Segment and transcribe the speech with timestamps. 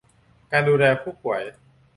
[0.51, 1.41] การดูแลผู้ป่วย